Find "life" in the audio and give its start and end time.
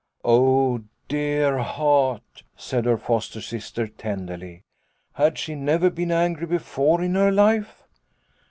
7.29-7.83